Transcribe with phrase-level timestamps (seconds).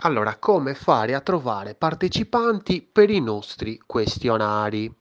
[0.00, 4.94] Allora, come fare a trovare partecipanti per i nostri questionari?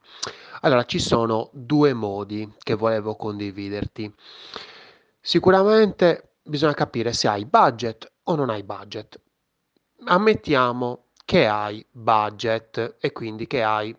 [0.61, 4.13] Allora, ci sono due modi che volevo condividerti.
[5.19, 9.19] Sicuramente bisogna capire se hai budget o non hai budget.
[10.05, 13.95] Ammettiamo che hai budget e quindi che hai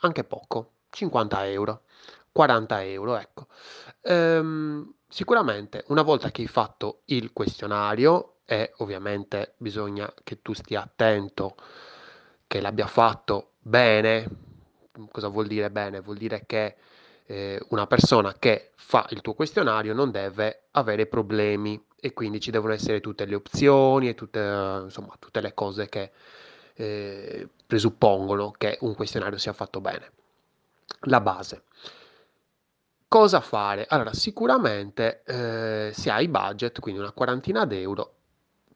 [0.00, 1.82] anche poco, 50 euro,
[2.32, 3.46] 40 euro, ecco.
[4.02, 10.82] Ehm, sicuramente una volta che hai fatto il questionario e ovviamente bisogna che tu stia
[10.82, 11.56] attento
[12.46, 14.28] che l'abbia fatto bene.
[15.10, 16.00] Cosa vuol dire bene?
[16.00, 16.76] Vuol dire che
[17.26, 22.50] eh, una persona che fa il tuo questionario non deve avere problemi e quindi ci
[22.50, 26.12] devono essere tutte le opzioni e tutte, insomma, tutte le cose che
[26.74, 30.12] eh, presuppongono che un questionario sia fatto bene.
[31.06, 31.64] La base.
[33.08, 33.86] Cosa fare?
[33.88, 38.12] Allora, sicuramente eh, se hai budget, quindi una quarantina d'euro,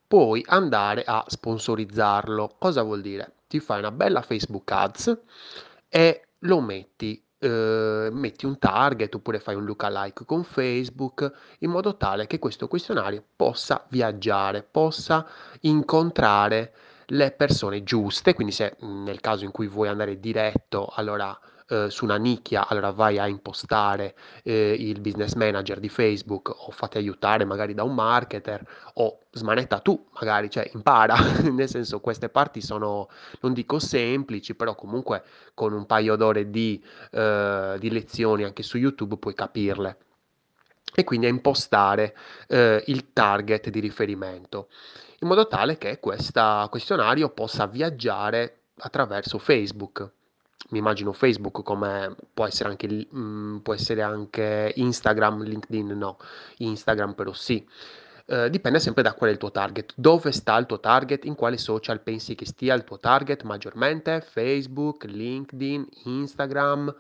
[0.08, 2.56] puoi andare a sponsorizzarlo.
[2.58, 3.34] Cosa vuol dire?
[3.46, 5.20] Ti fai una bella Facebook Ads
[5.88, 11.96] e lo metti, eh, metti un target oppure fai un lookalike con Facebook in modo
[11.96, 15.27] tale che questo questionario possa viaggiare, possa
[15.60, 16.74] incontrare
[17.11, 21.38] le persone giuste, quindi se nel caso in cui vuoi andare diretto, allora
[21.69, 26.70] eh, su una nicchia, allora vai a impostare eh, il business manager di Facebook o
[26.70, 31.16] fate aiutare magari da un marketer o smanetta tu, magari, cioè impara,
[31.52, 33.08] nel senso queste parti sono,
[33.41, 35.22] non dico semplici, però comunque
[35.55, 39.98] con un paio d'ore di, eh, di lezioni anche su YouTube puoi capirle.
[40.94, 42.16] E quindi a impostare
[42.48, 44.69] eh, il target di riferimento
[45.20, 50.12] in modo tale che questo questionario possa viaggiare attraverso Facebook
[50.70, 56.19] mi immagino Facebook come può essere anche, mh, mm, può essere anche Instagram, LinkedIn no,
[56.58, 57.66] Instagram però sì.
[58.30, 59.94] Eh, dipende sempre da qual è il tuo target.
[59.96, 61.24] Dove sta il tuo target?
[61.24, 64.20] In quale social pensi che stia il tuo target maggiormente?
[64.20, 66.94] Facebook, LinkedIn, Instagram,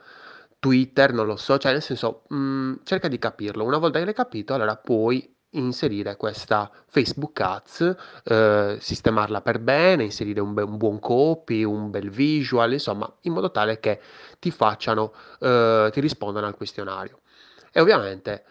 [0.58, 3.64] Twitter, non lo so, cioè nel senso, mh, mm, cerca di capirlo.
[3.64, 10.04] Una volta che l'hai capito, allora puoi inserire questa Facebook Ads, eh, sistemarla per bene,
[10.04, 14.00] inserire un, be- un, buon copy, un bel visual, insomma, in modo tale che
[14.38, 17.20] ti facciano, eh, ti rispondano al questionario.
[17.72, 18.44] E ovviamente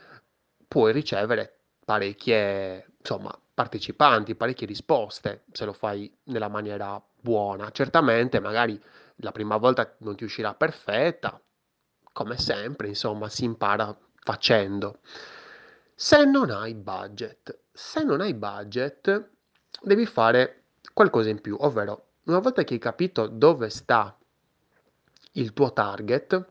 [0.68, 7.72] puoi ricevere parecchie, insomma, partecipanti, parecchie risposte se lo fai nella maniera buona.
[7.72, 8.80] Certamente, magari
[9.18, 11.40] la prima volta non ti uscirà perfetta,
[12.12, 15.00] come sempre, insomma, si impara facendo.
[16.00, 19.32] Se non hai budget, se non hai budget,
[19.82, 24.16] devi fare qualcosa in più, ovvero una volta che hai capito dove sta
[25.32, 26.46] il tuo target,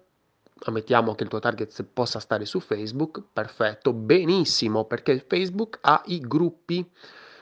[0.65, 6.19] ammettiamo che il tuo target possa stare su Facebook, perfetto, benissimo, perché Facebook ha i
[6.19, 6.91] gruppi,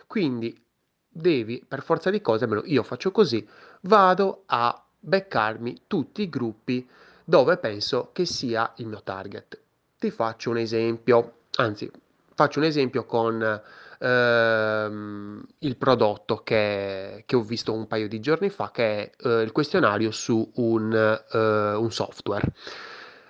[0.07, 0.63] quindi
[1.09, 3.49] devi per forza di cose, almeno io faccio così,
[3.81, 6.87] vado a beccarmi tutti i gruppi
[7.25, 9.59] dove penso che sia il mio target.
[9.99, 11.91] Ti faccio un esempio Anzi,
[12.35, 13.63] faccio un esempio con
[13.99, 19.43] ehm, il prodotto che, che ho visto un paio di giorni fa, che è eh,
[19.43, 22.53] il questionario su un, eh, un software.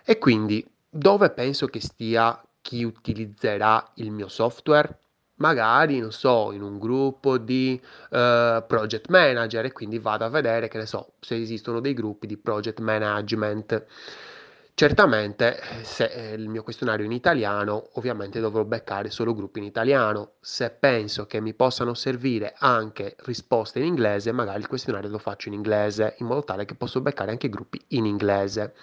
[0.04, 4.98] E quindi dove penso che stia chi utilizzerà il mio software?
[5.36, 10.68] Magari, non so, in un gruppo di uh, project manager e quindi vado a vedere,
[10.68, 13.84] che ne so, se esistono dei gruppi di project management.
[14.76, 19.64] Certamente, se eh, il mio questionario è in italiano, ovviamente dovrò beccare solo gruppi in
[19.66, 20.32] italiano.
[20.40, 25.46] Se penso che mi possano servire anche risposte in inglese, magari il questionario lo faccio
[25.46, 28.74] in inglese, in modo tale che posso beccare anche gruppi in inglese.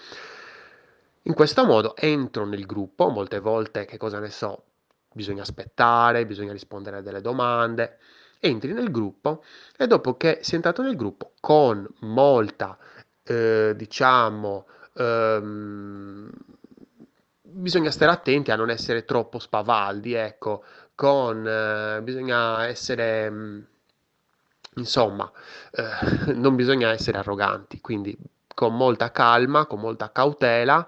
[1.24, 4.64] In questo modo entro nel gruppo, molte volte che cosa ne so,
[5.12, 7.98] bisogna aspettare, bisogna rispondere a delle domande.
[8.40, 9.44] Entri nel gruppo
[9.78, 12.78] e dopo che sei entrato nel gruppo con molta,
[13.24, 14.66] eh, diciamo,
[14.96, 16.30] ehm,
[17.42, 20.64] bisogna stare attenti a non essere troppo spavaldi, ecco,
[20.96, 23.60] con, eh, bisogna essere, mm,
[24.76, 25.30] insomma,
[25.72, 28.18] eh, non bisogna essere arroganti, quindi
[28.54, 30.88] con molta calma, con molta cautela,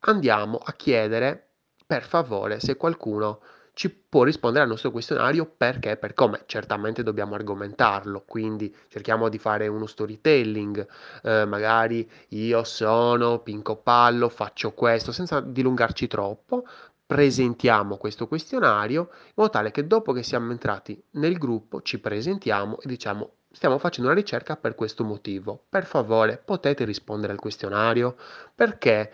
[0.00, 1.48] andiamo a chiedere
[1.86, 3.40] per favore se qualcuno
[3.80, 9.38] ci può rispondere al nostro questionario perché, per come, certamente dobbiamo argomentarlo, quindi cerchiamo di
[9.38, 10.86] fare uno storytelling,
[11.22, 16.66] eh, magari io sono Pinco Pallo, faccio questo, senza dilungarci troppo,
[17.06, 22.80] presentiamo questo questionario in modo tale che dopo che siamo entrati nel gruppo ci presentiamo
[22.80, 25.64] e diciamo stiamo facendo una ricerca per questo motivo.
[25.70, 28.16] Per favore, potete rispondere al questionario?
[28.54, 29.10] Perché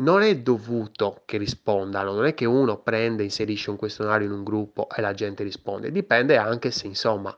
[0.00, 4.44] non è dovuto che rispondano, non è che uno prende, inserisce un questionario in un
[4.44, 7.36] gruppo e la gente risponde, dipende anche se insomma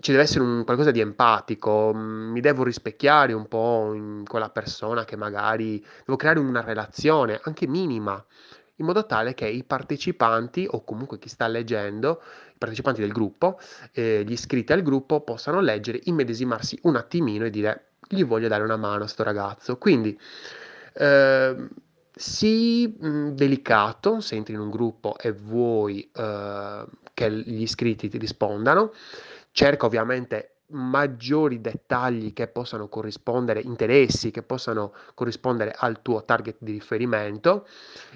[0.00, 4.50] ci deve essere un qualcosa di empatico, mm, mi devo rispecchiare un po' in quella
[4.50, 8.22] persona che magari devo creare una relazione, anche minima,
[8.76, 12.20] in modo tale che i partecipanti o comunque chi sta leggendo,
[12.54, 13.58] i partecipanti del gruppo,
[13.92, 18.62] eh, gli iscritti al gruppo possano leggere, immedesimarsi un attimino e dire gli voglio dare
[18.62, 19.76] una mano a sto ragazzo.
[19.78, 20.18] Quindi
[20.94, 21.68] eh,
[22.14, 28.18] sii mh, delicato se entri in un gruppo e vuoi eh, che gli iscritti ti
[28.18, 28.92] rispondano.
[29.50, 36.72] Cerca ovviamente maggiori dettagli che possano corrispondere, interessi che possano corrispondere al tuo target di
[36.72, 37.66] riferimento,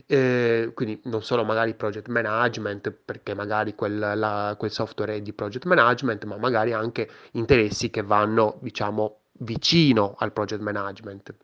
[0.07, 5.33] eh, quindi non solo magari project management, perché magari quel, la, quel software è di
[5.33, 11.35] project management, ma magari anche interessi che vanno, diciamo, vicino al project management.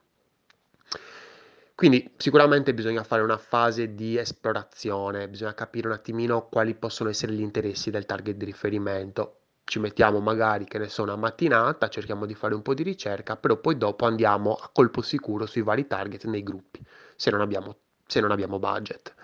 [1.79, 7.33] Quindi sicuramente bisogna fare una fase di esplorazione, bisogna capire un attimino quali possono essere
[7.35, 9.43] gli interessi del target di riferimento.
[9.63, 13.37] Ci mettiamo magari, che ne so, una mattinata, cerchiamo di fare un po' di ricerca,
[13.37, 16.85] però poi dopo andiamo a colpo sicuro sui vari target nei gruppi,
[17.15, 19.15] se non abbiamo, se non abbiamo budget.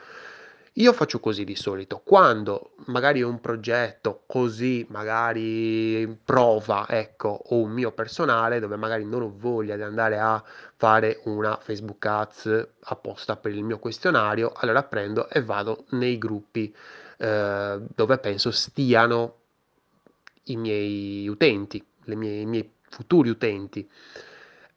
[0.78, 7.70] Io faccio così di solito, quando magari un progetto così, magari prova, ecco, o un
[7.70, 10.42] mio personale, dove magari non ho voglia di andare a
[10.74, 16.74] fare una Facebook Ads apposta per il mio questionario, allora prendo e vado nei gruppi
[17.18, 19.34] eh, dove penso stiano
[20.46, 23.88] i miei utenti, mie, i miei futuri utenti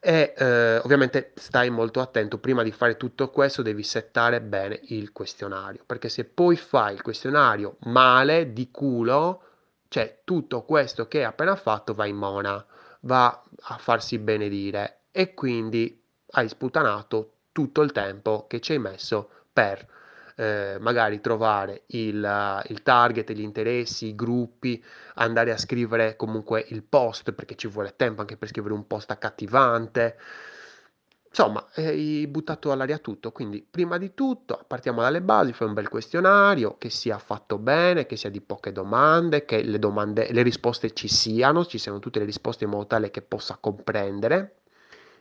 [0.08, 5.12] e eh, ovviamente stai molto attento prima di fare tutto questo devi settare bene il
[5.12, 9.42] questionario perché se poi fai il questionario male di culo
[9.90, 12.66] cioè tutto questo che hai appena fatto va in mona
[13.02, 16.02] va a farsi benedire e quindi
[16.32, 19.86] hai sputanato tutto il tempo che ci hai messo per
[20.40, 24.84] eh, magari trovare il, il target, gli interessi, i gruppi,
[25.16, 29.10] andare a scrivere comunque il post perché ci vuole tempo anche per scrivere un post
[29.10, 30.18] accattivante.
[31.28, 35.90] Insomma, hai buttato all'aria tutto, quindi prima di tutto partiamo dalle basi, fai un bel
[35.90, 40.94] questionario che sia fatto bene, che sia di poche domande, che le, domande, le risposte
[40.94, 44.58] ci siano, ci siano tutte le risposte in modo tale che possa comprendere,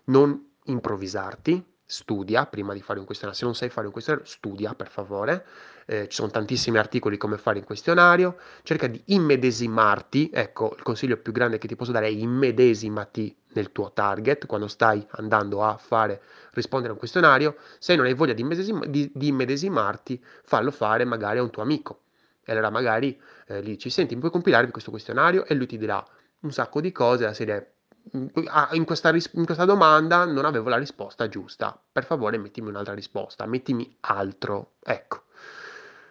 [0.04, 3.38] non improvvisarti, studia prima di fare un questionario.
[3.38, 5.46] Se non sai fare un questionario, studia per favore.
[5.86, 8.36] Eh, ci sono tantissimi articoli come fare il questionario.
[8.62, 10.30] Cerca di immedesimarti.
[10.32, 14.66] Ecco, il consiglio più grande che ti posso dare è immedesimati nel tuo target quando
[14.66, 16.20] stai andando a fare
[16.52, 17.56] rispondere a un questionario.
[17.78, 21.62] Se non hai voglia di, immedesim- di, di immedesimarti, fallo fare magari a un tuo
[21.62, 22.02] amico.
[22.44, 26.04] E allora magari eh, lì ci senti, puoi compilarvi questo questionario e lui ti dirà
[26.40, 27.75] un sacco di cose, la serie
[28.12, 31.78] in questa, in questa domanda non avevo la risposta giusta.
[31.92, 34.74] Per favore mettimi un'altra risposta, mettimi altro.
[34.82, 35.24] Ecco,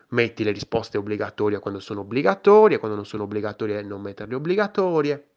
[0.10, 5.28] metti le risposte obbligatorie quando sono obbligatorie, quando non sono obbligatorie non metterle obbligatorie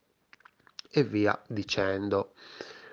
[0.91, 2.33] e via dicendo.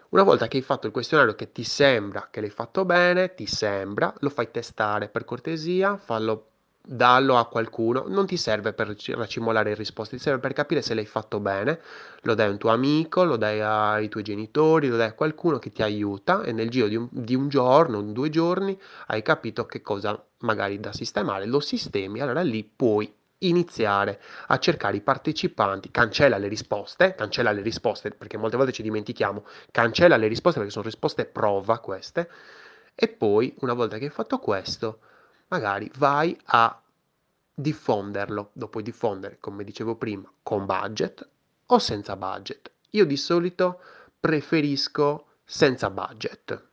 [0.10, 3.48] Una volta che hai fatto il questionario che ti sembra che l'hai fatto bene, ti
[3.48, 6.52] sembra, lo fai testare per cortesia, fallo
[6.86, 11.06] dallo a qualcuno, non ti serve per racimolare risposte, ti serve per capire se l'hai
[11.06, 11.80] fatto bene,
[12.22, 15.58] lo dai a un tuo amico, lo dai ai tuoi genitori, lo dai a qualcuno
[15.60, 19.66] che ti aiuta e nel giro di un, di un giorno, due giorni, hai capito
[19.66, 25.92] che cosa magari da sistemare, lo sistemi, allora lì puoi iniziare a cercare i partecipanti,
[25.92, 30.74] cancella le risposte, cancella le risposte perché molte volte ci dimentichiamo, cancella le risposte perché
[30.74, 32.30] sono risposte prova queste
[32.96, 35.00] e poi una volta che hai fatto questo
[35.48, 36.82] magari vai a
[37.54, 41.28] diffonderlo, lo puoi diffondere, come dicevo prima, con budget
[41.68, 42.72] o senza budget.
[42.92, 43.82] Io di solito
[44.20, 46.64] preferisco senza budget.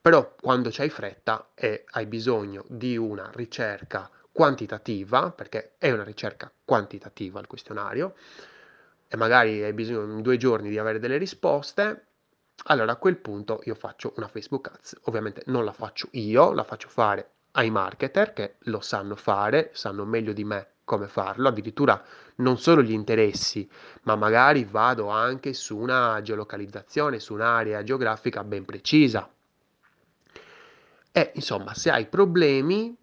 [0.00, 6.52] Però quando c'hai fretta e hai bisogno di una ricerca quantitativa, perché è una ricerca
[6.64, 8.14] quantitativa il questionario,
[9.08, 12.06] e magari hai bisogno in due giorni di avere delle risposte,
[12.64, 15.00] allora a quel punto io faccio una Facebook Ads.
[15.04, 20.04] Ovviamente non la faccio io, la faccio fare ai marketer che lo sanno fare, sanno
[20.04, 22.02] meglio di me come farlo, addirittura
[22.36, 23.68] non solo gli interessi,
[24.02, 29.30] ma magari vado anche su una geolocalizzazione, su un'area geografica ben precisa.
[31.12, 32.94] E insomma, se hai problemi,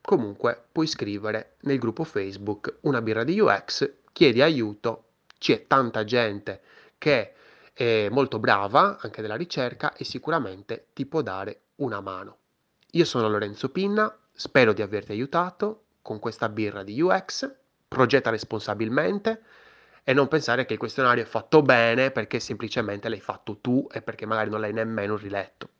[0.00, 5.04] comunque puoi scrivere nel gruppo Facebook una birra di UX, chiedi aiuto,
[5.38, 6.62] c'è tanta gente
[6.96, 7.34] che
[7.74, 12.38] è molto brava anche della ricerca e sicuramente ti può dare una mano.
[12.94, 17.52] Io sono Lorenzo Pinna, spero di averti aiutato con questa birra di UX,
[17.88, 19.42] progetta responsabilmente
[20.04, 24.00] e non pensare che il questionario è fatto bene perché semplicemente l'hai fatto tu e
[24.00, 25.70] perché magari non l'hai nemmeno riletto.